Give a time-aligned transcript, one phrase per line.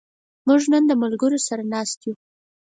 [0.47, 2.13] موږ نن د ملګرو سره ناست یو.